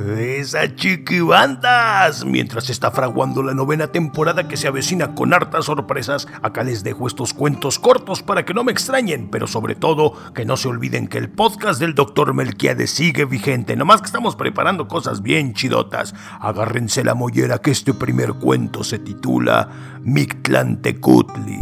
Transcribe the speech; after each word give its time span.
Esa 0.00 0.74
chiquibandas. 0.74 2.24
Mientras 2.24 2.70
está 2.70 2.90
fraguando 2.90 3.42
la 3.42 3.52
novena 3.52 3.88
temporada 3.88 4.48
que 4.48 4.56
se 4.56 4.66
avecina 4.66 5.14
con 5.14 5.34
hartas 5.34 5.66
sorpresas, 5.66 6.26
acá 6.40 6.62
les 6.62 6.82
dejo 6.82 7.06
estos 7.06 7.34
cuentos 7.34 7.78
cortos 7.78 8.22
para 8.22 8.46
que 8.46 8.54
no 8.54 8.64
me 8.64 8.72
extrañen, 8.72 9.28
pero 9.30 9.46
sobre 9.46 9.74
todo 9.74 10.14
que 10.34 10.46
no 10.46 10.56
se 10.56 10.68
olviden 10.68 11.06
que 11.06 11.18
el 11.18 11.28
podcast 11.28 11.78
del 11.80 11.94
Dr. 11.94 12.32
Melquiades 12.32 12.90
sigue 12.90 13.26
vigente, 13.26 13.76
nomás 13.76 14.00
que 14.00 14.06
estamos 14.06 14.36
preparando 14.36 14.88
cosas 14.88 15.20
bien 15.20 15.52
chidotas. 15.52 16.14
Agárrense 16.40 17.04
la 17.04 17.14
mollera 17.14 17.58
que 17.58 17.70
este 17.70 17.92
primer 17.92 18.32
cuento 18.34 18.82
se 18.82 18.98
titula 18.98 19.68
Mictlantecutli. 20.00 21.60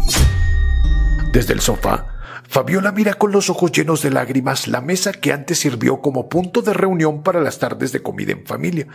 Desde 1.32 1.54
el 1.54 1.60
sofá, 1.60 2.17
Fabiola 2.50 2.92
mira 2.92 3.12
con 3.12 3.30
los 3.30 3.50
ojos 3.50 3.72
llenos 3.72 4.00
de 4.00 4.10
lágrimas 4.10 4.68
la 4.68 4.80
mesa 4.80 5.12
que 5.12 5.34
antes 5.34 5.58
sirvió 5.58 6.00
como 6.00 6.30
punto 6.30 6.62
de 6.62 6.72
reunión 6.72 7.22
para 7.22 7.42
las 7.42 7.58
tardes 7.58 7.92
de 7.92 8.02
comida 8.02 8.32
en 8.32 8.46
familia, 8.46 8.86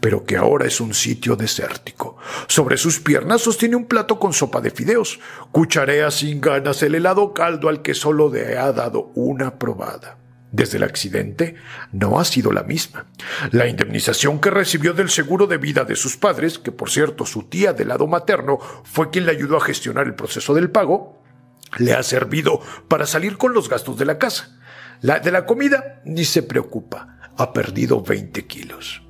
pero 0.00 0.24
que 0.24 0.38
ahora 0.38 0.66
es 0.66 0.80
un 0.80 0.94
sitio 0.94 1.36
desértico. 1.36 2.16
Sobre 2.48 2.78
sus 2.78 3.00
piernas 3.00 3.42
sostiene 3.42 3.76
un 3.76 3.84
plato 3.84 4.18
con 4.18 4.32
sopa 4.32 4.62
de 4.62 4.70
fideos. 4.70 5.20
Cucharea 5.50 6.10
sin 6.10 6.40
ganas 6.40 6.82
el 6.82 6.94
helado 6.94 7.34
caldo 7.34 7.68
al 7.68 7.82
que 7.82 7.92
solo 7.92 8.32
le 8.32 8.56
ha 8.56 8.72
dado 8.72 9.12
una 9.14 9.58
probada. 9.58 10.16
Desde 10.50 10.78
el 10.78 10.84
accidente 10.84 11.56
no 11.92 12.18
ha 12.18 12.24
sido 12.24 12.50
la 12.50 12.62
misma. 12.62 13.06
La 13.50 13.68
indemnización 13.68 14.40
que 14.40 14.50
recibió 14.50 14.94
del 14.94 15.10
seguro 15.10 15.46
de 15.46 15.58
vida 15.58 15.84
de 15.84 15.96
sus 15.96 16.16
padres, 16.16 16.58
que 16.58 16.72
por 16.72 16.88
cierto 16.88 17.26
su 17.26 17.42
tía 17.42 17.74
del 17.74 17.88
lado 17.88 18.06
materno 18.06 18.58
fue 18.84 19.10
quien 19.10 19.26
le 19.26 19.32
ayudó 19.32 19.58
a 19.58 19.64
gestionar 19.64 20.06
el 20.06 20.14
proceso 20.14 20.54
del 20.54 20.70
pago, 20.70 21.21
le 21.78 21.92
ha 21.92 22.02
servido 22.02 22.60
para 22.88 23.06
salir 23.06 23.36
con 23.36 23.54
los 23.54 23.68
gastos 23.68 23.98
de 23.98 24.04
la 24.04 24.18
casa. 24.18 24.58
La 25.00 25.18
de 25.18 25.32
la 25.32 25.46
comida 25.46 26.00
ni 26.04 26.24
se 26.24 26.42
preocupa. 26.42 27.18
Ha 27.36 27.52
perdido 27.52 28.02
20 28.02 28.46
kilos. 28.46 29.02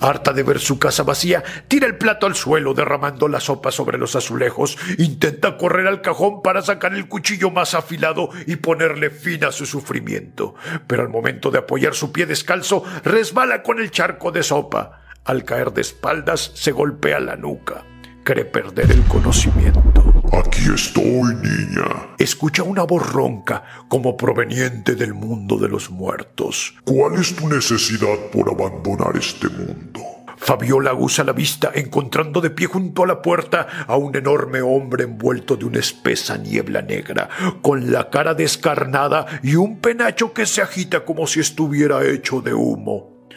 Harta 0.00 0.32
de 0.32 0.42
ver 0.42 0.58
su 0.58 0.78
casa 0.78 1.02
vacía, 1.02 1.42
tira 1.68 1.86
el 1.86 1.96
plato 1.96 2.26
al 2.26 2.34
suelo 2.34 2.74
derramando 2.74 3.28
la 3.28 3.40
sopa 3.40 3.70
sobre 3.70 3.98
los 3.98 4.16
azulejos, 4.16 4.76
intenta 4.98 5.56
correr 5.56 5.86
al 5.86 6.02
cajón 6.02 6.42
para 6.42 6.62
sacar 6.62 6.94
el 6.94 7.08
cuchillo 7.08 7.50
más 7.50 7.74
afilado 7.74 8.30
y 8.46 8.56
ponerle 8.56 9.10
fin 9.10 9.44
a 9.44 9.52
su 9.52 9.66
sufrimiento, 9.66 10.54
pero 10.86 11.02
al 11.02 11.08
momento 11.08 11.50
de 11.50 11.58
apoyar 11.58 11.94
su 11.94 12.12
pie 12.12 12.26
descalzo 12.26 12.84
resbala 13.04 13.62
con 13.62 13.78
el 13.78 13.90
charco 13.90 14.32
de 14.32 14.42
sopa. 14.42 15.02
Al 15.24 15.44
caer 15.44 15.72
de 15.72 15.82
espaldas 15.82 16.52
se 16.54 16.72
golpea 16.72 17.20
la 17.20 17.36
nuca. 17.36 17.84
Cree 18.24 18.44
perder 18.44 18.90
el 18.90 19.02
conocimiento. 19.04 19.89
Aquí 20.32 20.62
estoy, 20.74 21.34
niña. 21.34 22.14
Escucha 22.18 22.62
una 22.62 22.84
voz 22.84 23.12
ronca, 23.12 23.64
como 23.88 24.16
proveniente 24.16 24.94
del 24.94 25.14
mundo 25.14 25.56
de 25.56 25.68
los 25.68 25.90
muertos. 25.90 26.74
¿Cuál 26.84 27.14
es 27.20 27.34
tu 27.34 27.48
necesidad 27.48 28.16
por 28.32 28.50
abandonar 28.50 29.16
este 29.16 29.48
mundo? 29.48 30.00
Fabiola 30.36 30.90
aguza 30.90 31.22
la 31.22 31.32
vista, 31.32 31.70
encontrando 31.74 32.40
de 32.40 32.48
pie 32.48 32.66
junto 32.66 33.04
a 33.04 33.06
la 33.06 33.20
puerta 33.20 33.66
a 33.86 33.96
un 33.96 34.16
enorme 34.16 34.62
hombre 34.62 35.04
envuelto 35.04 35.54
de 35.56 35.66
una 35.66 35.80
espesa 35.80 36.38
niebla 36.38 36.80
negra, 36.80 37.28
con 37.60 37.92
la 37.92 38.08
cara 38.08 38.32
descarnada 38.34 39.26
y 39.42 39.56
un 39.56 39.80
penacho 39.80 40.32
que 40.32 40.46
se 40.46 40.62
agita 40.62 41.04
como 41.04 41.26
si 41.26 41.40
estuviera 41.40 42.04
hecho 42.06 42.40
de 42.40 42.54
humo. 42.54 43.28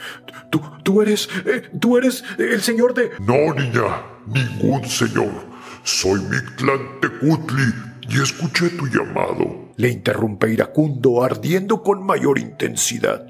Tú, 0.49 0.61
tú 0.83 1.01
eres, 1.01 1.27
eh, 1.45 1.69
tú 1.79 1.97
eres 1.97 2.23
el 2.37 2.61
señor 2.61 2.93
de... 2.93 3.11
No, 3.19 3.53
niña, 3.53 4.01
ningún 4.25 4.85
señor. 4.85 5.52
Soy 5.83 6.21
Mictlantecutli 6.21 7.73
y 8.07 8.21
escuché 8.21 8.69
tu 8.69 8.87
llamado. 8.87 9.73
Le 9.75 9.89
interrumpe 9.89 10.49
iracundo, 10.49 11.23
ardiendo 11.23 11.83
con 11.83 12.05
mayor 12.05 12.39
intensidad. 12.39 13.27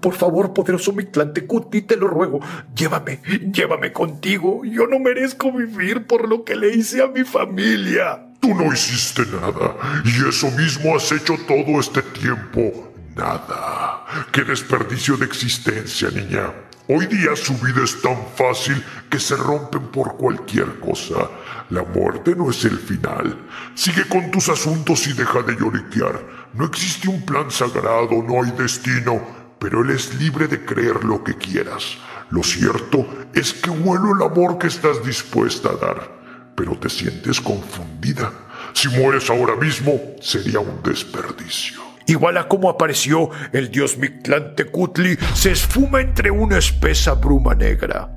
Por 0.00 0.14
favor, 0.14 0.52
poderoso 0.52 0.92
Mictlantecutli, 0.92 1.82
te 1.82 1.96
lo 1.96 2.08
ruego, 2.08 2.40
llévame, 2.74 3.20
llévame 3.52 3.92
contigo. 3.92 4.62
Yo 4.64 4.88
no 4.88 4.98
merezco 4.98 5.52
vivir 5.52 6.06
por 6.06 6.28
lo 6.28 6.42
que 6.42 6.56
le 6.56 6.74
hice 6.74 7.02
a 7.02 7.06
mi 7.06 7.22
familia. 7.22 8.26
Tú 8.40 8.54
no 8.54 8.72
hiciste 8.72 9.22
nada, 9.26 9.76
y 10.04 10.28
eso 10.28 10.50
mismo 10.50 10.96
has 10.96 11.12
hecho 11.12 11.34
todo 11.46 11.78
este 11.78 12.02
tiempo. 12.02 12.92
Nada. 13.14 14.04
Qué 14.32 14.42
desperdicio 14.42 15.16
de 15.16 15.26
existencia, 15.26 16.10
niña. 16.10 16.52
Hoy 16.88 17.06
día 17.06 17.34
su 17.34 17.54
vida 17.58 17.82
es 17.82 18.00
tan 18.00 18.16
fácil 18.36 18.80
que 19.10 19.18
se 19.18 19.34
rompen 19.34 19.88
por 19.88 20.16
cualquier 20.16 20.78
cosa. 20.78 21.28
La 21.70 21.82
muerte 21.82 22.36
no 22.36 22.48
es 22.48 22.64
el 22.64 22.78
final. 22.78 23.36
Sigue 23.74 24.04
con 24.04 24.30
tus 24.30 24.48
asuntos 24.48 25.04
y 25.08 25.12
deja 25.12 25.42
de 25.42 25.56
lloriquear. 25.56 26.24
No 26.54 26.64
existe 26.64 27.08
un 27.08 27.26
plan 27.26 27.50
sagrado, 27.50 28.22
no 28.22 28.40
hay 28.40 28.52
destino, 28.52 29.20
pero 29.58 29.82
él 29.82 29.90
es 29.90 30.14
libre 30.14 30.46
de 30.46 30.64
creer 30.64 31.02
lo 31.02 31.24
que 31.24 31.34
quieras. 31.34 31.98
Lo 32.30 32.44
cierto 32.44 33.04
es 33.34 33.52
que 33.52 33.70
huelo 33.70 34.14
el 34.14 34.22
amor 34.22 34.56
que 34.56 34.68
estás 34.68 35.04
dispuesta 35.04 35.70
a 35.70 35.76
dar, 35.76 36.52
pero 36.54 36.78
te 36.78 36.88
sientes 36.88 37.40
confundida. 37.40 38.32
Si 38.74 38.88
mueres 38.90 39.28
ahora 39.28 39.56
mismo, 39.56 40.00
sería 40.20 40.60
un 40.60 40.80
desperdicio. 40.84 41.85
Igual 42.06 42.36
a 42.36 42.46
como 42.46 42.70
apareció 42.70 43.30
el 43.52 43.70
dios 43.70 43.98
Mictlantecutli, 43.98 45.16
se 45.34 45.52
esfuma 45.52 46.00
entre 46.00 46.30
una 46.30 46.58
espesa 46.58 47.14
bruma 47.14 47.54
negra. 47.54 48.08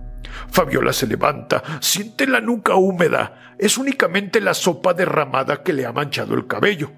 Fabiola 0.52 0.94
se 0.94 1.08
levanta, 1.08 1.64
siente 1.82 2.28
la 2.28 2.40
nuca 2.40 2.76
húmeda. 2.76 3.56
Es 3.58 3.78
únicamente 3.78 4.42
la 4.42 4.54
sopa 4.54 4.94
derramada 4.94 5.64
que 5.64 5.74
le 5.74 5.86
ha 5.86 5.92
manchado 5.92 6.36
el 6.36 6.46
cabello. 6.46 6.92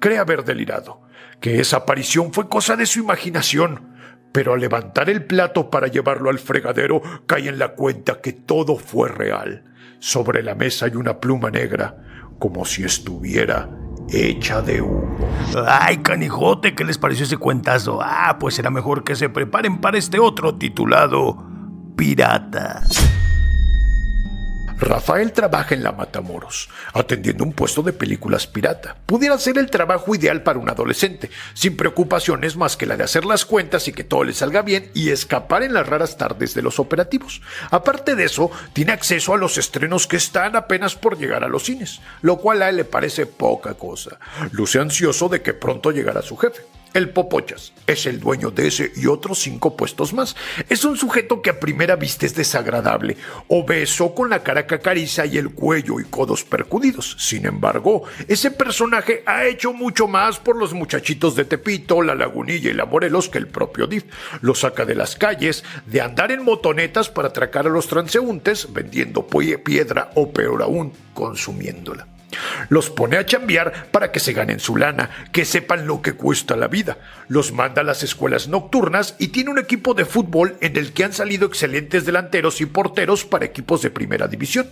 Cree 0.00 0.18
haber 0.18 0.44
delirado, 0.44 1.02
que 1.40 1.60
esa 1.60 1.78
aparición 1.78 2.32
fue 2.32 2.48
cosa 2.48 2.76
de 2.76 2.86
su 2.86 2.98
imaginación, 2.98 3.94
pero 4.32 4.54
al 4.54 4.60
levantar 4.60 5.08
el 5.08 5.24
plato 5.24 5.70
para 5.70 5.86
llevarlo 5.86 6.28
al 6.28 6.38
fregadero, 6.38 7.02
cae 7.26 7.48
en 7.48 7.58
la 7.58 7.74
cuenta 7.74 8.20
que 8.20 8.32
todo 8.32 8.76
fue 8.76 9.08
real. 9.08 9.64
Sobre 10.00 10.42
la 10.42 10.54
mesa 10.54 10.86
hay 10.86 10.96
una 10.96 11.20
pluma 11.20 11.50
negra, 11.50 11.96
como 12.38 12.64
si 12.64 12.84
estuviera 12.84 13.68
hecha 14.10 14.62
de 14.62 14.82
humo. 14.82 15.16
Ay, 15.66 15.98
canijote, 15.98 16.74
¿qué 16.74 16.84
les 16.84 16.98
pareció 16.98 17.24
ese 17.24 17.36
cuentazo? 17.36 18.00
Ah, 18.02 18.36
pues 18.38 18.54
será 18.54 18.70
mejor 18.70 19.04
que 19.04 19.16
se 19.16 19.28
preparen 19.28 19.78
para 19.78 19.98
este 19.98 20.18
otro 20.18 20.54
titulado 20.54 21.42
Pirata. 21.96 22.82
Rafael 24.78 25.32
trabaja 25.32 25.74
en 25.74 25.82
la 25.82 25.92
Matamoros, 25.92 26.68
atendiendo 26.92 27.44
un 27.44 27.52
puesto 27.52 27.82
de 27.82 27.94
películas 27.94 28.46
pirata. 28.46 28.96
Pudiera 29.06 29.38
ser 29.38 29.56
el 29.56 29.70
trabajo 29.70 30.14
ideal 30.14 30.42
para 30.42 30.58
un 30.58 30.68
adolescente, 30.68 31.30
sin 31.54 31.76
preocupaciones 31.76 32.56
más 32.56 32.76
que 32.76 32.84
la 32.84 32.96
de 32.96 33.04
hacer 33.04 33.24
las 33.24 33.46
cuentas 33.46 33.88
y 33.88 33.92
que 33.92 34.04
todo 34.04 34.24
le 34.24 34.34
salga 34.34 34.60
bien 34.60 34.90
y 34.92 35.08
escapar 35.10 35.62
en 35.62 35.72
las 35.72 35.88
raras 35.88 36.18
tardes 36.18 36.52
de 36.52 36.60
los 36.60 36.78
operativos. 36.78 37.40
Aparte 37.70 38.14
de 38.14 38.24
eso, 38.24 38.50
tiene 38.74 38.92
acceso 38.92 39.32
a 39.32 39.38
los 39.38 39.56
estrenos 39.56 40.06
que 40.06 40.16
están 40.16 40.56
apenas 40.56 40.94
por 40.94 41.16
llegar 41.16 41.42
a 41.42 41.48
los 41.48 41.64
cines, 41.64 42.00
lo 42.20 42.36
cual 42.36 42.60
a 42.60 42.68
él 42.68 42.76
le 42.76 42.84
parece 42.84 43.24
poca 43.24 43.74
cosa. 43.74 44.18
Luce 44.52 44.78
ansioso 44.78 45.30
de 45.30 45.40
que 45.40 45.54
pronto 45.54 45.90
llegará 45.90 46.20
su 46.20 46.36
jefe. 46.36 46.62
El 46.96 47.10
Popochas 47.10 47.74
es 47.86 48.06
el 48.06 48.20
dueño 48.20 48.50
de 48.50 48.68
ese 48.68 48.90
y 48.96 49.06
otros 49.06 49.40
cinco 49.40 49.76
puestos 49.76 50.14
más. 50.14 50.34
Es 50.70 50.82
un 50.86 50.96
sujeto 50.96 51.42
que 51.42 51.50
a 51.50 51.60
primera 51.60 51.94
vista 51.94 52.24
es 52.24 52.34
desagradable, 52.34 53.18
obeso 53.48 54.14
con 54.14 54.30
la 54.30 54.42
cara 54.42 54.66
cacariza 54.66 55.26
y 55.26 55.36
el 55.36 55.50
cuello 55.50 56.00
y 56.00 56.04
codos 56.04 56.42
percudidos. 56.42 57.14
Sin 57.18 57.44
embargo, 57.44 58.04
ese 58.28 58.50
personaje 58.50 59.22
ha 59.26 59.44
hecho 59.44 59.74
mucho 59.74 60.08
más 60.08 60.38
por 60.38 60.56
los 60.56 60.72
muchachitos 60.72 61.36
de 61.36 61.44
Tepito, 61.44 62.00
la 62.00 62.14
Lagunilla 62.14 62.70
y 62.70 62.72
la 62.72 62.86
Morelos 62.86 63.28
que 63.28 63.36
el 63.36 63.48
propio 63.48 63.86
DIF. 63.86 64.04
Lo 64.40 64.54
saca 64.54 64.86
de 64.86 64.94
las 64.94 65.16
calles, 65.16 65.64
de 65.84 66.00
andar 66.00 66.32
en 66.32 66.44
motonetas 66.44 67.10
para 67.10 67.28
atracar 67.28 67.66
a 67.66 67.70
los 67.70 67.88
transeúntes, 67.88 68.72
vendiendo 68.72 69.26
piedra 69.26 70.12
o 70.14 70.32
peor 70.32 70.62
aún, 70.62 70.94
consumiéndola. 71.12 72.15
Los 72.68 72.90
pone 72.90 73.16
a 73.16 73.26
chambear 73.26 73.88
para 73.90 74.10
que 74.10 74.20
se 74.20 74.32
ganen 74.32 74.60
su 74.60 74.76
lana, 74.76 75.10
que 75.32 75.44
sepan 75.44 75.86
lo 75.86 76.02
que 76.02 76.14
cuesta 76.14 76.56
la 76.56 76.68
vida. 76.68 76.98
Los 77.28 77.52
manda 77.52 77.82
a 77.82 77.84
las 77.84 78.02
escuelas 78.02 78.48
nocturnas 78.48 79.14
y 79.18 79.28
tiene 79.28 79.50
un 79.50 79.58
equipo 79.58 79.94
de 79.94 80.04
fútbol 80.04 80.56
en 80.60 80.76
el 80.76 80.92
que 80.92 81.04
han 81.04 81.12
salido 81.12 81.46
excelentes 81.46 82.04
delanteros 82.04 82.60
y 82.60 82.66
porteros 82.66 83.24
para 83.24 83.46
equipos 83.46 83.82
de 83.82 83.90
primera 83.90 84.26
división. 84.26 84.66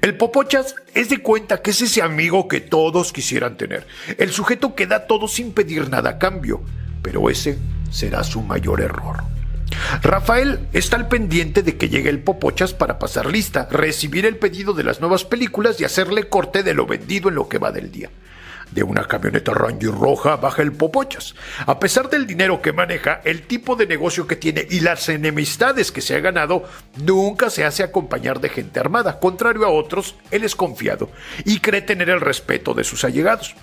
El 0.00 0.16
Popochas 0.16 0.74
es 0.94 1.08
de 1.08 1.18
cuenta 1.18 1.62
que 1.62 1.70
es 1.70 1.82
ese 1.82 2.02
amigo 2.02 2.48
que 2.48 2.60
todos 2.60 3.12
quisieran 3.12 3.56
tener, 3.56 3.86
el 4.16 4.30
sujeto 4.30 4.74
que 4.74 4.86
da 4.86 5.06
todo 5.06 5.28
sin 5.28 5.52
pedir 5.52 5.88
nada 5.90 6.10
a 6.10 6.18
cambio, 6.18 6.62
pero 7.02 7.28
ese 7.28 7.58
será 7.90 8.22
su 8.24 8.42
mayor 8.42 8.80
error. 8.80 9.37
Rafael 10.02 10.68
está 10.72 10.96
al 10.96 11.08
pendiente 11.08 11.62
de 11.62 11.76
que 11.76 11.88
llegue 11.88 12.10
el 12.10 12.22
Popochas 12.22 12.74
para 12.74 12.98
pasar 12.98 13.26
lista, 13.26 13.68
recibir 13.70 14.26
el 14.26 14.36
pedido 14.36 14.72
de 14.72 14.84
las 14.84 15.00
nuevas 15.00 15.24
películas 15.24 15.80
y 15.80 15.84
hacerle 15.84 16.28
corte 16.28 16.62
de 16.62 16.74
lo 16.74 16.86
vendido 16.86 17.28
en 17.28 17.34
lo 17.34 17.48
que 17.48 17.58
va 17.58 17.72
del 17.72 17.90
día. 17.90 18.10
De 18.70 18.82
una 18.82 19.04
camioneta 19.04 19.54
Ranger 19.54 19.92
roja 19.92 20.36
baja 20.36 20.60
el 20.60 20.72
Popochas. 20.72 21.34
A 21.64 21.78
pesar 21.78 22.10
del 22.10 22.26
dinero 22.26 22.60
que 22.60 22.74
maneja, 22.74 23.22
el 23.24 23.46
tipo 23.46 23.76
de 23.76 23.86
negocio 23.86 24.26
que 24.26 24.36
tiene 24.36 24.66
y 24.68 24.80
las 24.80 25.08
enemistades 25.08 25.90
que 25.90 26.02
se 26.02 26.14
ha 26.14 26.20
ganado, 26.20 26.64
nunca 26.96 27.48
se 27.48 27.64
hace 27.64 27.82
acompañar 27.82 28.40
de 28.40 28.50
gente 28.50 28.78
armada. 28.78 29.20
Contrario 29.20 29.64
a 29.64 29.70
otros, 29.70 30.16
él 30.30 30.44
es 30.44 30.54
confiado 30.54 31.10
y 31.46 31.60
cree 31.60 31.80
tener 31.80 32.10
el 32.10 32.20
respeto 32.20 32.74
de 32.74 32.84
sus 32.84 33.04
allegados. 33.04 33.54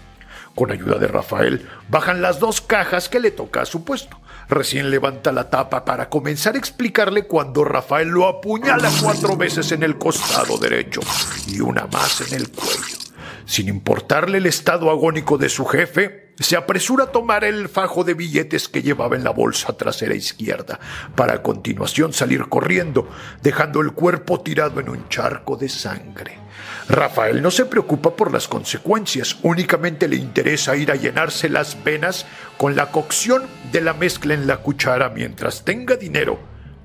Con 0.55 0.71
ayuda 0.71 0.97
de 0.97 1.07
Rafael, 1.07 1.67
bajan 1.89 2.21
las 2.21 2.39
dos 2.39 2.61
cajas 2.61 3.07
que 3.07 3.19
le 3.19 3.29
toca 3.29 3.61
a 3.61 3.65
su 3.65 3.83
puesto. 3.83 4.19
Recién 4.47 4.91
levanta 4.91 5.31
la 5.31 5.49
tapa 5.49 5.85
para 5.85 6.09
comenzar 6.09 6.55
a 6.55 6.59
explicarle 6.59 7.25
cuando 7.25 7.63
Rafael 7.63 8.09
lo 8.09 8.27
apuñala 8.27 8.89
cuatro 9.01 9.35
veces 9.35 9.71
en 9.71 9.83
el 9.83 9.97
costado 9.97 10.57
derecho 10.57 11.01
y 11.47 11.61
una 11.61 11.87
más 11.87 12.21
en 12.31 12.39
el 12.39 12.51
cuello. 12.51 12.97
Sin 13.45 13.67
importarle 13.67 14.37
el 14.37 14.45
estado 14.45 14.89
agónico 14.89 15.37
de 15.37 15.49
su 15.49 15.65
jefe, 15.65 16.24
se 16.39 16.57
apresura 16.57 17.05
a 17.05 17.11
tomar 17.11 17.43
el 17.43 17.69
fajo 17.69 18.03
de 18.03 18.13
billetes 18.13 18.67
que 18.67 18.81
llevaba 18.81 19.15
en 19.15 19.23
la 19.23 19.31
bolsa 19.31 19.73
trasera 19.77 20.15
izquierda, 20.15 20.79
para 21.15 21.35
a 21.35 21.41
continuación 21.41 22.13
salir 22.13 22.49
corriendo, 22.49 23.09
dejando 23.41 23.81
el 23.81 23.93
cuerpo 23.93 24.41
tirado 24.41 24.79
en 24.79 24.89
un 24.89 25.07
charco 25.09 25.55
de 25.57 25.69
sangre. 25.69 26.39
Rafael 26.87 27.41
no 27.41 27.51
se 27.51 27.65
preocupa 27.65 28.15
por 28.15 28.31
las 28.31 28.47
consecuencias, 28.47 29.37
únicamente 29.43 30.07
le 30.07 30.17
interesa 30.17 30.75
ir 30.75 30.91
a 30.91 30.95
llenarse 30.95 31.49
las 31.49 31.83
venas 31.83 32.25
con 32.57 32.75
la 32.75 32.91
cocción 32.91 33.43
de 33.71 33.81
la 33.81 33.93
mezcla 33.93 34.33
en 34.33 34.47
la 34.47 34.57
cuchara 34.57 35.09
mientras 35.09 35.65
tenga 35.65 35.95
dinero 35.95 36.39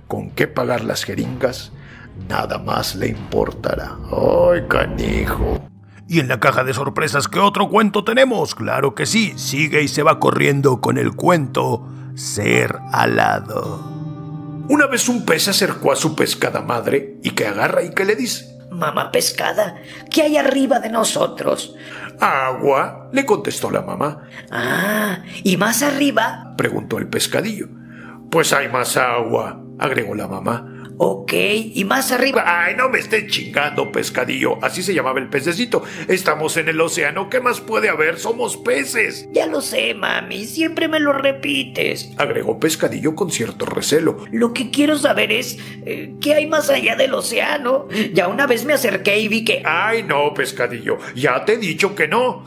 con 0.08 0.31
qué 0.31 0.49
pagar 0.49 0.82
las 0.82 1.05
jeringas, 1.05 1.70
nada 2.29 2.58
más 2.58 2.97
le 2.97 3.08
importará. 3.08 3.97
¡Ay, 4.11 4.67
canijo! 4.69 5.70
Y 6.11 6.19
en 6.19 6.27
la 6.27 6.41
caja 6.41 6.65
de 6.65 6.75
sorpresas, 6.75 7.29
¿qué 7.29 7.39
otro 7.39 7.69
cuento 7.69 8.03
tenemos? 8.03 8.57
Claro 8.57 8.97
que 8.97 9.07
sí, 9.07 9.33
sigue 9.39 9.81
y 9.81 9.87
se 9.87 10.03
va 10.03 10.19
corriendo 10.19 10.81
con 10.81 10.99
el 10.99 11.15
cuento 11.15 11.87
Ser 12.17 12.77
alado. 12.91 13.79
Una 14.69 14.89
vez 14.89 15.09
un 15.09 15.25
pez 15.25 15.45
se 15.45 15.51
acercó 15.51 15.93
a 15.93 15.97
su 15.97 16.17
pescada 16.17 16.62
madre 16.62 17.19
y 17.23 17.31
que 17.31 17.47
agarra 17.47 17.85
y 17.85 17.95
que 17.95 18.05
le 18.05 18.17
dice, 18.17 18.59
Mamá 18.73 19.12
pescada, 19.12 19.77
¿qué 20.11 20.23
hay 20.23 20.37
arriba 20.37 20.81
de 20.81 20.91
nosotros? 20.91 21.77
Agua, 22.19 23.09
le 23.12 23.25
contestó 23.25 23.71
la 23.71 23.83
mamá. 23.83 24.25
Ah, 24.51 25.21
¿y 25.45 25.57
más 25.59 25.85
arriba? 25.85 26.55
preguntó 26.57 26.99
el 26.99 27.07
pescadillo. 27.07 27.69
Pues 28.33 28.53
hay 28.53 28.69
más 28.69 28.97
agua, 28.97 29.62
agregó 29.79 30.17
la 30.17 30.27
mamá. 30.27 30.69
Ok, 31.02 31.32
y 31.32 31.82
más 31.87 32.12
arriba. 32.12 32.44
Ay, 32.44 32.75
no 32.76 32.91
me 32.91 32.99
estés 32.99 33.26
chingando, 33.29 33.91
pescadillo. 33.91 34.62
Así 34.62 34.82
se 34.82 34.93
llamaba 34.93 35.19
el 35.19 35.31
pececito. 35.31 35.82
Estamos 36.08 36.58
en 36.58 36.69
el 36.69 36.79
océano. 36.79 37.31
¿Qué 37.31 37.41
más 37.41 37.62
puede 37.62 37.88
haber? 37.88 38.19
Somos 38.19 38.58
peces. 38.58 39.26
Ya 39.32 39.47
lo 39.47 39.62
sé, 39.62 39.94
mami. 39.94 40.44
Siempre 40.44 40.88
me 40.88 41.00
lo 41.00 41.14
repites. 41.14 42.11
Agregó 42.19 42.61
pescadillo 42.61 43.14
con 43.14 43.31
cierto 43.31 43.64
recelo. 43.64 44.26
Lo 44.31 44.52
que 44.52 44.70
quiero 44.70 44.99
saber 44.99 45.32
es 45.32 45.56
eh, 45.87 46.17
qué 46.20 46.35
hay 46.35 46.47
más 46.47 46.69
allá 46.69 46.97
del 46.97 47.14
océano. 47.14 47.88
Ya 48.12 48.29
una 48.29 48.47
vez 48.47 48.67
me 48.67 48.75
acerqué 48.75 49.20
y 49.20 49.29
vi 49.29 49.43
que. 49.43 49.62
Ay, 49.64 50.02
no, 50.02 50.35
pescadillo. 50.35 50.99
Ya 51.14 51.47
te 51.47 51.55
he 51.55 51.56
dicho 51.56 51.94
que 51.94 52.08
no. 52.08 52.44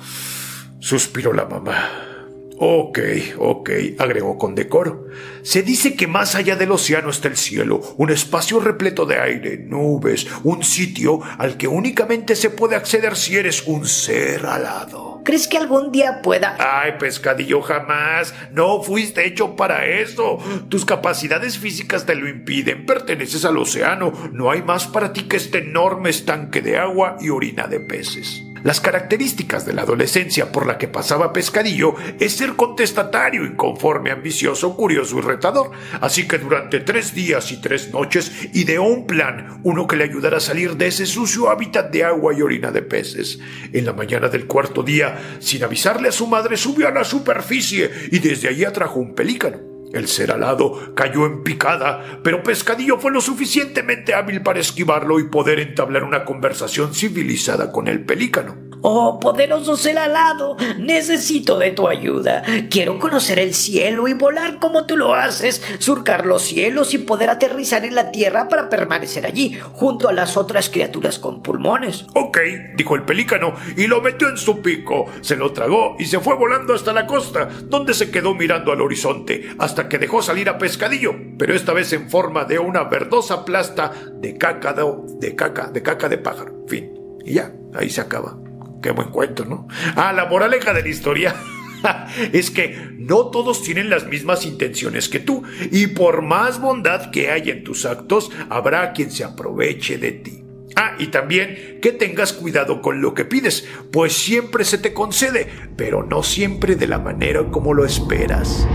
Suspiró 0.79 1.33
la 1.33 1.45
mamá. 1.45 2.12
Ok, 2.57 2.99
ok, 3.39 3.69
agregó 3.97 4.37
con 4.37 4.55
decoro. 4.55 5.07
Se 5.41 5.63
dice 5.63 5.95
que 5.95 6.07
más 6.07 6.35
allá 6.35 6.55
del 6.55 6.71
océano 6.71 7.09
está 7.09 7.27
el 7.27 7.37
cielo, 7.37 7.81
un 7.97 8.09
espacio 8.11 8.59
repleto 8.59 9.05
de 9.05 9.19
aire, 9.19 9.57
nubes, 9.57 10.27
un 10.43 10.63
sitio 10.63 11.19
al 11.37 11.57
que 11.57 11.67
únicamente 11.67 12.35
se 12.35 12.49
puede 12.49 12.75
acceder 12.75 13.15
si 13.15 13.35
eres 13.35 13.63
un 13.65 13.85
ser 13.85 14.45
alado. 14.45 15.21
¿Crees 15.23 15.47
que 15.47 15.57
algún 15.57 15.91
día 15.91 16.21
pueda? 16.21 16.57
Ay, 16.59 16.93
pescadillo, 16.99 17.61
jamás. 17.61 18.33
No 18.51 18.83
fuiste 18.83 19.25
hecho 19.25 19.55
para 19.55 19.85
eso. 19.85 20.37
Tus 20.67 20.85
capacidades 20.85 21.57
físicas 21.57 22.05
te 22.05 22.13
lo 22.15 22.27
impiden. 22.27 22.85
Perteneces 22.85 23.45
al 23.45 23.57
océano. 23.57 24.11
No 24.33 24.51
hay 24.51 24.61
más 24.61 24.85
para 24.85 25.13
ti 25.13 25.23
que 25.23 25.37
este 25.37 25.59
enorme 25.59 26.09
estanque 26.09 26.61
de 26.61 26.77
agua 26.77 27.17
y 27.21 27.29
orina 27.29 27.67
de 27.67 27.79
peces. 27.79 28.43
Las 28.63 28.79
características 28.79 29.65
de 29.65 29.73
la 29.73 29.81
adolescencia 29.81 30.51
por 30.51 30.65
la 30.65 30.77
que 30.77 30.87
pasaba 30.87 31.33
Pescadillo 31.33 31.95
es 32.19 32.37
ser 32.37 32.53
contestatario, 32.53 33.45
inconforme, 33.45 34.11
ambicioso, 34.11 34.75
curioso 34.77 35.17
y 35.19 35.21
retador. 35.21 35.71
Así 35.99 36.27
que 36.27 36.37
durante 36.37 36.79
tres 36.79 37.13
días 37.13 37.51
y 37.51 37.59
tres 37.59 37.91
noches 37.91 38.31
ideó 38.53 38.83
un 38.83 39.05
plan, 39.05 39.59
uno 39.63 39.85
que 39.85 39.97
le 39.97 40.05
ayudara 40.05 40.37
a 40.37 40.39
salir 40.39 40.77
de 40.77 40.87
ese 40.87 41.05
sucio 41.05 41.49
hábitat 41.49 41.91
de 41.91 42.05
agua 42.05 42.33
y 42.33 42.41
orina 42.41 42.71
de 42.71 42.81
peces. 42.81 43.39
En 43.73 43.85
la 43.85 43.91
mañana 43.91 44.29
del 44.29 44.47
cuarto 44.47 44.81
día, 44.81 45.37
sin 45.39 45.63
avisarle 45.63 46.07
a 46.07 46.13
su 46.13 46.27
madre, 46.27 46.55
subió 46.55 46.87
a 46.87 46.91
la 46.91 47.03
superficie 47.03 47.91
y 48.11 48.19
desde 48.19 48.47
allí 48.47 48.63
atrajo 48.63 48.99
un 48.99 49.13
pelícano. 49.13 49.72
El 49.93 50.07
ser 50.07 50.31
alado 50.31 50.93
cayó 50.95 51.27
en 51.27 51.43
picada, 51.43 52.19
pero 52.23 52.41
Pescadillo 52.41 52.97
fue 52.97 53.11
lo 53.11 53.21
suficientemente 53.21 54.15
hábil 54.15 54.41
para 54.41 54.59
esquivarlo 54.59 55.19
y 55.19 55.25
poder 55.25 55.59
entablar 55.59 56.03
una 56.03 56.25
conversación 56.25 56.95
civilizada 56.95 57.71
con 57.71 57.87
el 57.87 58.03
pelícano. 58.03 58.72
Oh, 58.85 59.17
poderoso 59.17 59.77
ser 59.77 59.97
alado, 59.97 60.57
necesito 60.77 61.57
de 61.57 61.71
tu 61.71 61.87
ayuda. 61.87 62.43
Quiero 62.69 62.99
conocer 62.99 63.39
el 63.39 63.53
cielo 63.53 64.09
y 64.09 64.13
volar 64.13 64.59
como 64.59 64.85
tú 64.85 64.97
lo 64.97 65.15
haces, 65.15 65.63
surcar 65.79 66.25
los 66.25 66.41
cielos 66.41 66.93
y 66.93 66.97
poder 66.97 67.29
aterrizar 67.29 67.85
en 67.85 67.95
la 67.95 68.11
tierra 68.11 68.49
para 68.49 68.67
permanecer 68.67 69.25
allí, 69.25 69.57
junto 69.71 70.09
a 70.09 70.13
las 70.13 70.35
otras 70.35 70.69
criaturas 70.69 71.17
con 71.17 71.41
pulmones. 71.41 72.05
Ok, 72.13 72.39
dijo 72.75 72.95
el 72.95 73.03
pelícano, 73.03 73.53
y 73.77 73.87
lo 73.87 74.01
metió 74.01 74.27
en 74.27 74.35
su 74.35 74.61
pico. 74.61 75.05
Se 75.21 75.37
lo 75.37 75.53
tragó 75.53 75.95
y 75.97 76.03
se 76.03 76.19
fue 76.19 76.35
volando 76.35 76.73
hasta 76.73 76.91
la 76.91 77.07
costa, 77.07 77.47
donde 77.63 77.93
se 77.93 78.11
quedó 78.11 78.35
mirando 78.35 78.73
al 78.73 78.81
horizonte, 78.81 79.55
hasta 79.59 79.87
que 79.87 79.97
dejó 79.97 80.21
salir 80.21 80.49
a 80.49 80.57
pescadillo, 80.57 81.15
pero 81.37 81.55
esta 81.55 81.71
vez 81.71 81.93
en 81.93 82.09
forma 82.09 82.43
de 82.43 82.59
una 82.59 82.83
verdosa 82.83 83.45
plasta 83.45 83.93
de 84.15 84.37
caca 84.37 84.73
de, 84.73 84.83
de 85.19 85.35
caca, 85.37 85.67
de 85.67 85.81
caca 85.81 86.09
de 86.09 86.17
pájaro. 86.17 86.65
Fin. 86.67 86.91
Y 87.23 87.35
ya, 87.35 87.53
ahí 87.73 87.89
se 87.89 88.01
acaba. 88.01 88.42
Qué 88.83 88.91
buen 88.91 89.09
cuento, 89.09 89.45
¿no? 89.45 89.67
Ah, 89.95 90.11
la 90.11 90.25
moraleja 90.25 90.73
de 90.73 90.83
la 90.83 90.89
historia. 90.89 91.33
es 92.33 92.51
que 92.51 92.89
no 92.97 93.27
todos 93.27 93.63
tienen 93.63 93.89
las 93.89 94.05
mismas 94.05 94.45
intenciones 94.45 95.07
que 95.07 95.21
tú, 95.21 95.41
y 95.71 95.87
por 95.87 96.21
más 96.21 96.59
bondad 96.59 97.09
que 97.09 97.31
haya 97.31 97.53
en 97.53 97.63
tus 97.63 97.85
actos, 97.85 98.29
habrá 98.49 98.91
quien 98.91 99.09
se 99.09 99.23
aproveche 99.23 99.97
de 99.97 100.11
ti. 100.11 100.43
Ah, 100.75 100.95
y 100.99 101.07
también 101.07 101.79
que 101.81 101.93
tengas 101.93 102.33
cuidado 102.33 102.81
con 102.81 103.01
lo 103.01 103.13
que 103.13 103.23
pides, 103.23 103.65
pues 103.91 104.11
siempre 104.11 104.65
se 104.65 104.77
te 104.77 104.93
concede, 104.93 105.47
pero 105.77 106.03
no 106.03 106.21
siempre 106.21 106.75
de 106.75 106.87
la 106.87 106.99
manera 106.99 107.41
como 107.51 107.73
lo 107.73 107.85
esperas. 107.85 108.67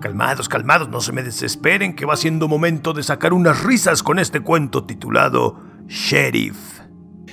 Calmados, 0.00 0.48
calmados, 0.48 0.88
no 0.88 1.02
se 1.02 1.12
me 1.12 1.22
desesperen, 1.22 1.94
que 1.94 2.06
va 2.06 2.16
siendo 2.16 2.48
momento 2.48 2.94
de 2.94 3.02
sacar 3.02 3.34
unas 3.34 3.62
risas 3.64 4.02
con 4.02 4.18
este 4.18 4.40
cuento 4.40 4.84
titulado 4.84 5.60
Sheriff 5.88 6.75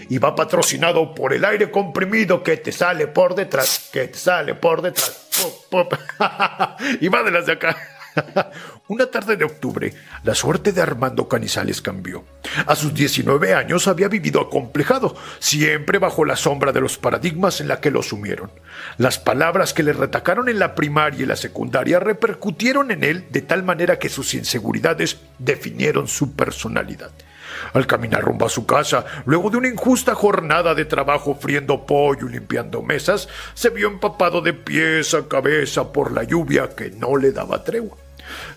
y 0.09 0.17
va 0.17 0.35
patrocinado 0.35 1.13
por 1.13 1.33
el 1.33 1.45
aire 1.45 1.71
comprimido 1.71 2.43
que 2.43 2.57
te 2.57 2.71
sale 2.71 3.07
por 3.07 3.35
detrás, 3.35 3.89
que 3.91 4.07
te 4.07 4.17
sale 4.17 4.55
por 4.55 4.81
detrás. 4.81 5.29
y 7.01 7.07
va 7.07 7.23
de 7.23 7.31
las 7.31 7.45
de 7.45 7.53
acá. 7.53 7.75
Una 8.87 9.07
tarde 9.07 9.37
de 9.37 9.45
octubre, 9.45 9.93
la 10.23 10.35
suerte 10.35 10.71
de 10.71 10.81
Armando 10.81 11.27
Canizales 11.27 11.81
cambió. 11.81 12.23
A 12.65 12.75
sus 12.75 12.93
19 12.93 13.53
años 13.53 13.87
había 13.87 14.07
vivido 14.07 14.41
acomplejado, 14.41 15.15
siempre 15.39 15.99
bajo 15.99 16.25
la 16.25 16.35
sombra 16.35 16.71
de 16.71 16.81
los 16.81 16.97
paradigmas 16.97 17.61
en 17.61 17.67
la 17.67 17.79
que 17.79 17.91
lo 17.91 18.03
sumieron. 18.03 18.51
Las 18.97 19.19
palabras 19.19 19.73
que 19.73 19.83
le 19.83 19.93
retacaron 19.93 20.49
en 20.49 20.59
la 20.59 20.75
primaria 20.75 21.23
y 21.23 21.25
la 21.25 21.35
secundaria 21.35 21.99
repercutieron 21.99 22.91
en 22.91 23.03
él 23.03 23.25
de 23.31 23.41
tal 23.41 23.63
manera 23.63 23.99
que 23.99 24.09
sus 24.09 24.33
inseguridades 24.33 25.17
definieron 25.39 26.07
su 26.07 26.33
personalidad. 26.33 27.11
Al 27.73 27.87
caminar 27.87 28.23
rumbo 28.23 28.45
a 28.45 28.49
su 28.49 28.65
casa, 28.65 29.05
luego 29.25 29.49
de 29.49 29.57
una 29.57 29.69
injusta 29.69 30.15
jornada 30.15 30.75
de 30.75 30.85
trabajo 30.85 31.35
friendo 31.35 31.85
pollo 31.85 32.27
y 32.27 32.33
limpiando 32.33 32.81
mesas, 32.81 33.27
se 33.53 33.69
vio 33.69 33.87
empapado 33.87 34.41
de 34.41 34.53
pies 34.53 35.13
a 35.13 35.27
cabeza 35.27 35.91
por 35.91 36.11
la 36.11 36.23
lluvia 36.23 36.69
que 36.75 36.91
no 36.91 37.15
le 37.15 37.31
daba 37.31 37.63
tregua. 37.63 37.97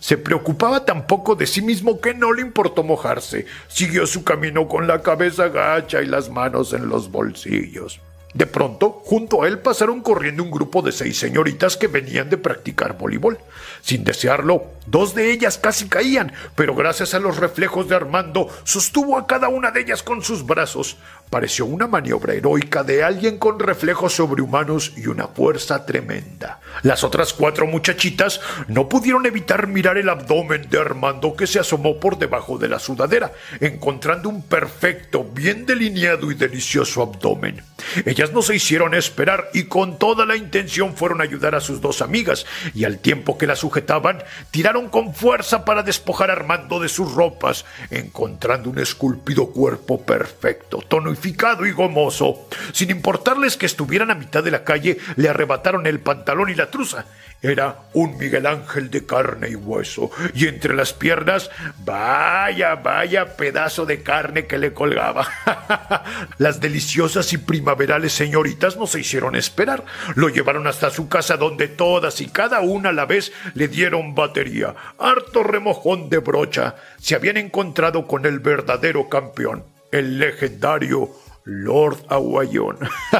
Se 0.00 0.16
preocupaba 0.16 0.84
tan 0.84 1.06
poco 1.06 1.34
de 1.34 1.46
sí 1.46 1.62
mismo 1.62 2.00
que 2.00 2.14
no 2.14 2.32
le 2.32 2.42
importó 2.42 2.82
mojarse. 2.82 3.46
Siguió 3.68 4.06
su 4.06 4.24
camino 4.24 4.68
con 4.68 4.86
la 4.86 5.02
cabeza 5.02 5.48
gacha 5.48 6.02
y 6.02 6.06
las 6.06 6.30
manos 6.30 6.72
en 6.72 6.88
los 6.88 7.10
bolsillos. 7.10 8.00
De 8.36 8.44
pronto, 8.44 9.00
junto 9.02 9.42
a 9.42 9.48
él 9.48 9.60
pasaron 9.60 10.02
corriendo 10.02 10.42
un 10.42 10.50
grupo 10.50 10.82
de 10.82 10.92
seis 10.92 11.18
señoritas 11.18 11.78
que 11.78 11.86
venían 11.86 12.28
de 12.28 12.36
practicar 12.36 12.98
voleibol. 12.98 13.38
Sin 13.80 14.04
desearlo, 14.04 14.66
dos 14.84 15.14
de 15.14 15.30
ellas 15.32 15.56
casi 15.56 15.88
caían, 15.88 16.34
pero 16.54 16.74
gracias 16.74 17.14
a 17.14 17.18
los 17.18 17.38
reflejos 17.38 17.88
de 17.88 17.96
Armando, 17.96 18.50
sostuvo 18.64 19.16
a 19.16 19.26
cada 19.26 19.48
una 19.48 19.70
de 19.70 19.80
ellas 19.80 20.02
con 20.02 20.22
sus 20.22 20.44
brazos. 20.44 20.98
Pareció 21.30 21.64
una 21.64 21.86
maniobra 21.86 22.34
heroica 22.34 22.84
de 22.84 23.02
alguien 23.02 23.38
con 23.38 23.58
reflejos 23.58 24.12
sobrehumanos 24.16 24.92
y 24.98 25.06
una 25.06 25.28
fuerza 25.28 25.86
tremenda. 25.86 26.60
Las 26.82 27.04
otras 27.04 27.32
cuatro 27.32 27.66
muchachitas 27.66 28.42
no 28.68 28.86
pudieron 28.86 29.24
evitar 29.24 29.66
mirar 29.66 29.96
el 29.96 30.10
abdomen 30.10 30.68
de 30.68 30.78
Armando 30.78 31.34
que 31.34 31.46
se 31.46 31.58
asomó 31.58 31.98
por 31.98 32.18
debajo 32.18 32.58
de 32.58 32.68
la 32.68 32.78
sudadera, 32.78 33.32
encontrando 33.60 34.28
un 34.28 34.42
perfecto, 34.42 35.24
bien 35.24 35.64
delineado 35.64 36.30
y 36.30 36.34
delicioso 36.34 37.02
abdomen. 37.02 37.62
Ellas 38.04 38.25
no 38.32 38.42
se 38.42 38.54
hicieron 38.54 38.94
esperar 38.94 39.48
y 39.54 39.64
con 39.64 39.98
toda 39.98 40.26
la 40.26 40.36
intención 40.36 40.96
fueron 40.96 41.20
a 41.20 41.24
ayudar 41.24 41.54
a 41.54 41.60
sus 41.60 41.80
dos 41.80 42.02
amigas, 42.02 42.46
y 42.74 42.84
al 42.84 42.98
tiempo 42.98 43.38
que 43.38 43.46
la 43.46 43.56
sujetaban, 43.56 44.22
tiraron 44.50 44.88
con 44.88 45.14
fuerza 45.14 45.64
para 45.64 45.82
despojar 45.82 46.30
a 46.30 46.34
Armando 46.34 46.78
de 46.78 46.88
sus 46.88 47.14
ropas, 47.14 47.64
encontrando 47.90 48.68
un 48.68 48.78
esculpido 48.78 49.50
cuerpo 49.50 50.04
perfecto, 50.04 50.82
momificado 51.06 51.64
y 51.64 51.72
gomoso. 51.72 52.48
Sin 52.72 52.90
importarles 52.90 53.56
que 53.56 53.66
estuvieran 53.66 54.10
a 54.10 54.14
mitad 54.14 54.44
de 54.44 54.50
la 54.50 54.64
calle, 54.64 54.98
le 55.16 55.28
arrebataron 55.28 55.86
el 55.86 56.00
pantalón 56.00 56.50
y 56.50 56.54
la 56.54 56.70
truza. 56.70 57.06
Era 57.42 57.76
un 57.92 58.16
Miguel 58.16 58.46
Ángel 58.46 58.90
de 58.90 59.06
carne 59.06 59.50
y 59.50 59.54
hueso, 59.54 60.10
y 60.34 60.48
entre 60.48 60.74
las 60.74 60.92
piernas, 60.92 61.50
vaya, 61.84 62.74
vaya 62.76 63.36
pedazo 63.36 63.86
de 63.86 64.02
carne 64.02 64.46
que 64.46 64.58
le 64.58 64.72
colgaba. 64.72 65.28
las 66.38 66.60
deliciosas 66.60 67.32
y 67.32 67.38
primaverales 67.38 68.05
señoritas 68.10 68.76
no 68.76 68.86
se 68.86 69.00
hicieron 69.00 69.36
esperar. 69.36 69.84
Lo 70.14 70.28
llevaron 70.28 70.66
hasta 70.66 70.90
su 70.90 71.08
casa 71.08 71.36
donde 71.36 71.68
todas 71.68 72.20
y 72.20 72.28
cada 72.28 72.60
una 72.60 72.90
a 72.90 72.92
la 72.92 73.06
vez 73.06 73.32
le 73.54 73.68
dieron 73.68 74.14
batería, 74.14 74.74
harto 74.98 75.42
remojón 75.42 76.08
de 76.08 76.18
brocha. 76.18 76.76
Se 76.98 77.14
habían 77.14 77.36
encontrado 77.36 78.06
con 78.06 78.26
el 78.26 78.38
verdadero 78.38 79.08
campeón, 79.08 79.64
el 79.92 80.18
legendario 80.18 81.10
Lord 81.46 81.98
Aguayón. 82.08 82.76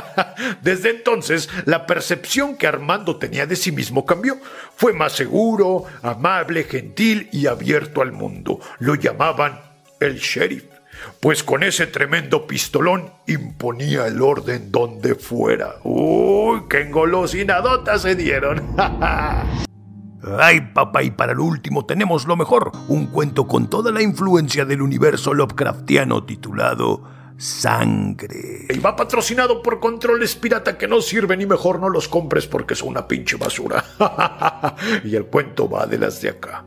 Desde 0.63 0.91
entonces, 0.91 1.49
la 1.65 1.87
percepción 1.87 2.57
que 2.57 2.67
Armando 2.67 3.17
tenía 3.17 3.47
de 3.47 3.57
sí 3.57 3.73
mismo 3.73 4.05
cambió. 4.05 4.37
Fue 4.77 4.93
más 4.93 5.13
seguro, 5.13 5.85
amable, 6.03 6.65
gentil 6.65 7.29
y 7.33 7.47
abierto 7.47 8.03
al 8.03 8.13
mundo. 8.13 8.61
Lo 8.81 8.97
llamaban 8.97 9.61
el 10.01 10.19
sheriff, 10.19 10.65
pues 11.21 11.43
con 11.43 11.63
ese 11.63 11.87
tremendo 11.87 12.47
pistolón 12.47 13.11
imponía 13.27 14.07
el 14.07 14.21
orden 14.21 14.71
donde 14.71 15.15
fuera. 15.15 15.77
¡Uy, 15.85 16.63
qué 16.69 16.83
engolosinadotas 16.83 18.03
se 18.03 18.15
dieron! 18.15 18.63
Ay, 20.39 20.61
papá, 20.75 21.03
y 21.05 21.13
para 21.13 21.35
lo 21.35 21.45
último 21.45 21.87
tenemos 21.87 22.27
lo 22.27 22.37
mejor, 22.37 22.73
un 22.89 23.07
cuento 23.07 23.47
con 23.47 23.71
toda 23.71 23.93
la 23.93 24.03
influencia 24.03 24.65
del 24.65 24.83
universo 24.83 25.33
Lovecraftiano 25.33 26.25
titulado 26.25 27.05
sangre. 27.37 28.67
Y 28.69 28.79
va 28.79 28.97
patrocinado 28.97 29.63
por 29.63 29.79
controles 29.79 30.35
pirata 30.35 30.79
que 30.79 30.89
no 30.89 31.01
sirven 31.01 31.41
y 31.41 31.47
mejor 31.47 31.79
no 31.81 31.89
los 31.89 32.09
compres 32.09 32.47
porque 32.47 32.75
son 32.75 32.89
una 32.89 33.07
pinche 33.07 33.37
basura. 33.37 33.85
y 35.05 35.15
el 35.15 35.27
cuento 35.27 35.69
va 35.69 35.87
de 35.87 35.99
las 35.99 36.21
de 36.21 36.31
acá. 36.31 36.65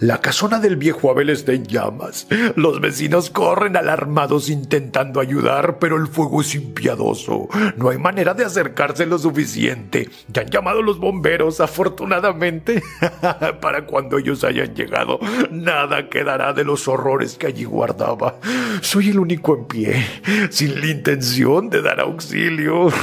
La 0.00 0.20
casona 0.20 0.58
del 0.58 0.76
viejo 0.76 1.10
Abel 1.10 1.30
está 1.30 1.52
en 1.52 1.66
llamas. 1.66 2.26
Los 2.56 2.80
vecinos 2.80 3.30
corren 3.30 3.76
alarmados 3.76 4.50
intentando 4.50 5.20
ayudar, 5.20 5.78
pero 5.78 5.96
el 5.96 6.08
fuego 6.08 6.40
es 6.40 6.54
impiadoso. 6.54 7.48
No 7.76 7.90
hay 7.90 7.98
manera 7.98 8.34
de 8.34 8.44
acercarse 8.44 9.06
lo 9.06 9.18
suficiente. 9.18 10.08
Ya 10.28 10.42
han 10.42 10.50
llamado 10.50 10.82
los 10.82 10.98
bomberos, 10.98 11.60
afortunadamente. 11.60 12.82
Para 13.60 13.86
cuando 13.86 14.18
ellos 14.18 14.44
hayan 14.44 14.74
llegado, 14.74 15.18
nada 15.50 16.08
quedará 16.08 16.52
de 16.52 16.64
los 16.64 16.88
horrores 16.88 17.36
que 17.36 17.46
allí 17.46 17.64
guardaba. 17.64 18.36
Soy 18.80 19.10
el 19.10 19.18
único 19.18 19.56
en 19.56 19.66
pie, 19.66 20.06
sin 20.50 20.80
la 20.80 20.86
intención 20.88 21.70
de 21.70 21.82
dar 21.82 22.00
auxilio. 22.00 22.88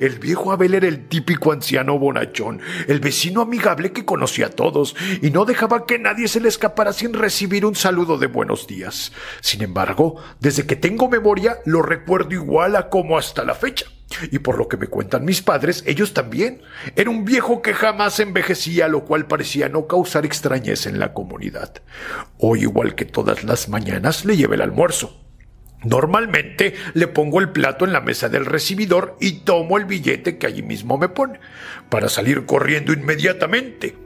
El 0.00 0.18
viejo 0.18 0.52
Abel 0.52 0.74
era 0.74 0.88
el 0.88 1.06
típico 1.06 1.52
anciano 1.52 1.98
bonachón, 1.98 2.60
el 2.88 3.00
vecino 3.00 3.42
amigable 3.42 3.92
que 3.92 4.04
conocía 4.04 4.46
a 4.46 4.50
todos 4.50 4.95
y 5.22 5.30
no 5.30 5.44
dejaba 5.44 5.86
que 5.86 5.98
nadie 5.98 6.28
se 6.28 6.40
le 6.40 6.48
escapara 6.48 6.92
sin 6.92 7.12
recibir 7.12 7.64
un 7.64 7.74
saludo 7.74 8.18
de 8.18 8.26
buenos 8.26 8.66
días. 8.66 9.12
Sin 9.40 9.62
embargo, 9.62 10.16
desde 10.40 10.66
que 10.66 10.76
tengo 10.76 11.08
memoria, 11.08 11.58
lo 11.64 11.82
recuerdo 11.82 12.32
igual 12.32 12.76
a 12.76 12.88
como 12.88 13.18
hasta 13.18 13.44
la 13.44 13.54
fecha. 13.54 13.86
Y 14.30 14.38
por 14.38 14.56
lo 14.56 14.68
que 14.68 14.76
me 14.76 14.86
cuentan 14.86 15.24
mis 15.24 15.42
padres, 15.42 15.82
ellos 15.86 16.14
también. 16.14 16.62
Era 16.94 17.10
un 17.10 17.24
viejo 17.24 17.60
que 17.60 17.74
jamás 17.74 18.20
envejecía, 18.20 18.88
lo 18.88 19.04
cual 19.04 19.26
parecía 19.26 19.68
no 19.68 19.86
causar 19.86 20.24
extrañeza 20.24 20.88
en 20.88 21.00
la 21.00 21.12
comunidad. 21.12 21.82
Hoy, 22.38 22.62
igual 22.62 22.94
que 22.94 23.04
todas 23.04 23.42
las 23.44 23.68
mañanas, 23.68 24.24
le 24.24 24.36
llevé 24.36 24.54
el 24.54 24.62
almuerzo. 24.62 25.20
Normalmente 25.82 26.74
le 26.94 27.06
pongo 27.06 27.40
el 27.40 27.50
plato 27.50 27.84
en 27.84 27.92
la 27.92 28.00
mesa 28.00 28.28
del 28.28 28.46
recibidor 28.46 29.16
y 29.20 29.40
tomo 29.40 29.76
el 29.76 29.84
billete 29.84 30.38
que 30.38 30.46
allí 30.46 30.62
mismo 30.62 30.98
me 30.98 31.08
pone, 31.08 31.38
para 31.90 32.08
salir 32.08 32.46
corriendo 32.46 32.92
inmediatamente. 32.92 34.05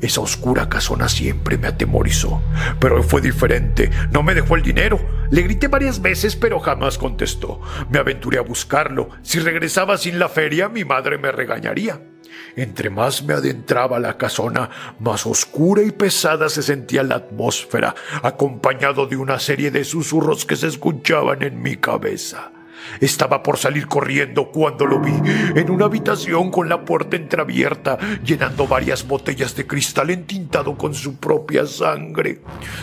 Esa 0.00 0.20
oscura 0.20 0.68
casona 0.68 1.08
siempre 1.08 1.58
me 1.58 1.66
atemorizó, 1.66 2.40
pero 2.78 3.02
fue 3.02 3.20
diferente. 3.20 3.90
No 4.12 4.22
me 4.22 4.34
dejó 4.34 4.54
el 4.54 4.62
dinero. 4.62 5.00
Le 5.30 5.42
grité 5.42 5.66
varias 5.66 6.00
veces, 6.00 6.36
pero 6.36 6.60
jamás 6.60 6.98
contestó. 6.98 7.60
Me 7.90 7.98
aventuré 7.98 8.38
a 8.38 8.42
buscarlo. 8.42 9.10
Si 9.22 9.40
regresaba 9.40 9.98
sin 9.98 10.18
la 10.18 10.28
feria, 10.28 10.68
mi 10.68 10.84
madre 10.84 11.18
me 11.18 11.32
regañaría. 11.32 12.00
Entre 12.56 12.90
más 12.90 13.22
me 13.24 13.34
adentraba 13.34 13.98
la 13.98 14.16
casona, 14.16 14.70
más 15.00 15.26
oscura 15.26 15.82
y 15.82 15.90
pesada 15.90 16.48
se 16.48 16.62
sentía 16.62 17.02
la 17.02 17.16
atmósfera, 17.16 17.94
acompañado 18.22 19.06
de 19.06 19.16
una 19.16 19.38
serie 19.38 19.70
de 19.70 19.84
susurros 19.84 20.44
que 20.44 20.56
se 20.56 20.68
escuchaban 20.68 21.42
en 21.42 21.60
mi 21.60 21.76
cabeza. 21.76 22.52
Estaba 23.00 23.42
por 23.42 23.58
salir 23.58 23.86
corriendo 23.86 24.50
cuando 24.50 24.86
lo 24.86 25.00
vi 25.00 25.12
en 25.54 25.70
una 25.70 25.86
habitación 25.86 26.50
con 26.50 26.68
la 26.68 26.84
puerta 26.84 27.16
entreabierta, 27.16 27.98
llenando 28.24 28.66
varias 28.66 29.06
botellas 29.06 29.54
de 29.56 29.66
cristal 29.66 30.10
con 30.48 30.94
su 30.94 31.16
propia 31.16 31.66
sangre. 31.66 32.40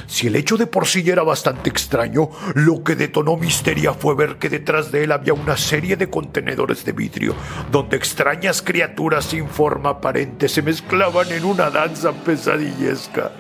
Si 0.08 0.28
el 0.28 0.36
hecho 0.36 0.56
de 0.56 0.68
por 0.68 0.86
sí 0.86 1.04
era 1.10 1.24
bastante 1.24 1.70
extraño, 1.70 2.30
lo 2.54 2.84
que 2.84 2.96
detonó 2.96 3.38
misteria 3.38 3.94
fue 3.94 4.16
ver 4.16 4.38
que 4.38 4.50
detrás 4.50 4.92
de 4.92 5.04
él 5.04 5.12
había 5.12 5.34
una 5.34 5.58
serie 5.58 5.98
de 5.98 6.10
contenedores 6.10 6.86
de 6.86 6.92
vidrio, 6.92 7.36
donde 7.72 7.98
extrañas 7.98 8.62
criaturas 8.62 9.26
sin 9.26 9.50
forma 9.50 9.90
aparente 9.90 10.48
se 10.48 10.62
mezclaban 10.62 11.32
en 11.32 11.44
una 11.44 11.70
danza 11.70 12.12
pesadillesca. 12.14 13.32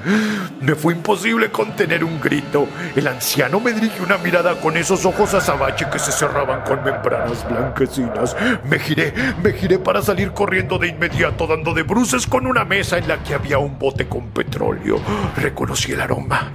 Me 0.59 0.75
fue 0.75 0.93
imposible 0.93 1.51
contener 1.51 2.03
un 2.03 2.19
grito. 2.19 2.67
El 2.95 3.07
anciano 3.07 3.59
me 3.59 3.73
dirigió 3.73 4.03
una 4.03 4.17
mirada 4.17 4.59
con 4.59 4.75
esos 4.75 5.05
ojos 5.05 5.33
azabache 5.33 5.87
que 5.89 5.99
se 5.99 6.11
cerraban 6.11 6.63
con 6.63 6.83
membranas 6.83 7.47
blanquecinas. 7.47 8.35
Me 8.69 8.79
giré, 8.79 9.13
me 9.43 9.53
giré 9.53 9.77
para 9.77 10.01
salir 10.01 10.31
corriendo 10.31 10.79
de 10.79 10.87
inmediato, 10.87 11.47
dando 11.47 11.73
de 11.73 11.83
bruces 11.83 12.25
con 12.25 12.47
una 12.47 12.65
mesa 12.65 12.97
en 12.97 13.07
la 13.07 13.23
que 13.23 13.35
había 13.35 13.59
un 13.59 13.77
bote 13.77 14.07
con 14.15 14.29
petróleo. 14.29 15.01
Reconocí 15.35 15.91
el 15.91 15.99
aroma. 15.99 16.53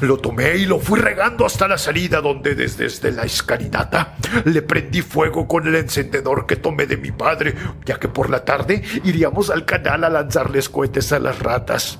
Lo 0.00 0.16
tomé 0.18 0.54
y 0.58 0.64
lo 0.64 0.78
fui 0.78 1.00
regando 1.00 1.44
hasta 1.44 1.66
la 1.66 1.76
salida, 1.76 2.20
donde 2.20 2.54
desde, 2.54 3.10
la 3.10 3.24
escalinata 3.24 4.14
le 4.44 4.62
prendí 4.62 5.02
fuego 5.02 5.48
con 5.48 5.66
el 5.66 5.74
encendedor 5.74 6.46
que 6.46 6.54
tomé 6.54 6.86
de 6.86 6.96
mi 6.96 7.10
padre, 7.10 7.56
ya 7.84 7.98
que 7.98 8.06
por 8.06 8.30
la 8.30 8.44
tarde 8.44 8.80
iríamos 9.02 9.50
al 9.50 9.64
canal 9.64 10.04
a 10.04 10.08
lanzarles 10.08 10.68
cohetes 10.68 11.12
a 11.12 11.18
las 11.18 11.40
ratas. 11.40 11.98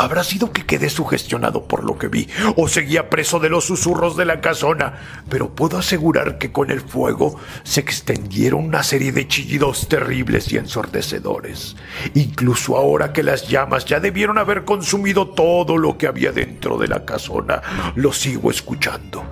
Habrá 0.00 0.22
sido 0.22 0.52
que 0.52 0.64
quedé 0.64 0.90
sugestionado 0.90 1.64
por 1.64 1.82
lo 1.82 1.98
que 1.98 2.06
vi, 2.06 2.28
o 2.54 2.68
seguía 2.68 3.10
preso 3.10 3.40
de 3.40 3.48
los 3.48 3.64
susurros 3.64 4.16
de 4.16 4.24
la 4.24 4.40
casona, 4.40 4.94
pero 5.28 5.50
puedo 5.56 5.76
asegurar 5.76 6.38
que 6.38 6.52
con 6.52 6.70
el 6.70 6.80
fuego 6.80 7.36
se 7.64 7.80
extendieron 7.80 8.64
una 8.64 8.84
serie 8.84 9.10
de 9.10 9.26
chillidos 9.26 9.88
terribles 9.88 10.52
y 10.52 10.56
ensordecedores. 10.56 11.74
Incluso 12.14 12.76
ahora 12.76 13.12
que 13.12 13.24
las 13.24 13.48
llamas 13.48 13.86
ya 13.86 13.98
debieron 13.98 14.38
haber 14.38 14.64
consumido 14.64 15.30
todo 15.30 15.76
lo 15.76 15.98
que 15.98 16.06
había 16.06 16.30
dentro 16.30 16.78
de 16.78 16.86
la 16.86 17.04
casona, 17.04 17.60
lo 17.96 18.12
sigo 18.12 18.52
escuchando, 18.52 19.24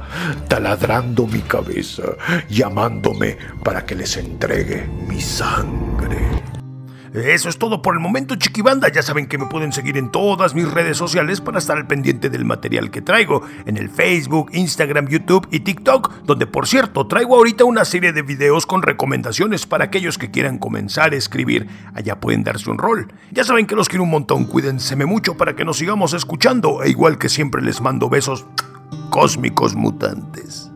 taladrando 0.49 1.29
mi 1.29 1.43
cabeza, 1.43 2.03
llamándome 2.49 3.39
para 3.63 3.87
que 3.87 3.95
les 3.95 4.17
entregue 4.17 4.89
mi 5.07 5.21
sangre. 5.21 6.26
Eso 7.15 7.49
es 7.49 7.59
todo 7.59 7.83
por 7.83 7.95
el 7.95 8.01
momento, 8.01 8.37
chiquibanda. 8.37 8.89
Ya 8.91 9.03
saben 9.03 9.27
que 9.27 9.39
me 9.39 9.47
pueden 9.47 9.73
seguir 9.73 9.97
en 9.97 10.11
todas 10.11 10.55
mis 10.55 10.71
redes 10.71 10.97
sociales 10.97 11.41
para 11.41 11.59
estar 11.59 11.77
al 11.77 11.87
pendiente 11.87 12.29
del 12.29 12.45
material 12.45 12.91
que 12.91 13.03
traigo. 13.03 13.43
En 13.65 13.77
el 13.77 13.89
Facebook, 13.89 14.51
Instagram, 14.53 15.09
YouTube 15.09 15.49
y 15.51 15.61
TikTok, 15.61 16.25
donde 16.25 16.47
por 16.47 16.67
cierto 16.67 17.07
traigo 17.07 17.37
ahorita 17.37 17.65
una 17.65 17.85
serie 17.85 18.13
de 18.13 18.23
videos 18.23 18.67
con 18.67 18.83
recomendaciones 18.83 19.67
para 19.67 19.85
aquellos 19.85 20.19
que 20.19 20.31
quieran 20.31 20.59
comenzar 20.59 21.13
a 21.13 21.17
escribir. 21.17 21.69
Allá 21.95 22.21
pueden 22.21 22.45
darse 22.45 22.71
un 22.71 22.79
rol. 22.79 23.13
Ya 23.31 23.45
saben 23.45 23.67
que 23.67 23.77
los 23.77 23.89
quiero 23.89 24.05
un 24.05 24.11
montón. 24.11 24.45
Cuídense 24.45 24.97
mucho 25.05 25.37
para 25.37 25.57
que 25.57 25.65
nos 25.65 25.79
sigamos 25.79 26.13
escuchando. 26.13 26.83
E 26.83 26.91
igual 26.91 27.19
que 27.19 27.29
siempre 27.29 27.63
les 27.63 27.81
mando 27.81 28.09
besos 28.09 28.47
cósmicos 29.11 29.75
mutantes. 29.75 30.71